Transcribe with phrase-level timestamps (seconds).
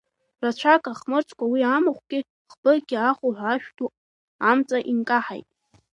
[0.43, 2.19] Рацәак ахмырҵкәа уи амахәгьы
[2.51, 3.87] хбыкьны ахуҳәа ашә ду
[4.49, 5.47] амҵа инкаҳаит.